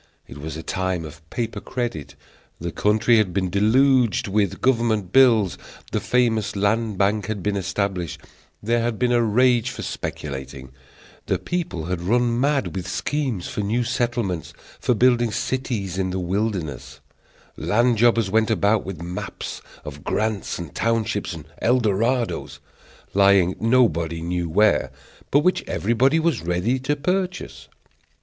[0.27, 2.15] It was a time of paper credit.
[2.59, 5.59] The country had been deluged with government bills;
[5.91, 8.19] the famous Land Bank had been established;
[8.63, 10.71] there had been a rage for speculating;
[11.27, 16.17] the people had run mad with schemes for new settlements, for building cities in the
[16.17, 16.99] wilderness;
[17.55, 22.57] land jobbers went about with maps of grants and townships and Eldorados,
[23.13, 24.89] lying nobody knew where,
[25.29, 27.67] but which everybody was ready to purchase.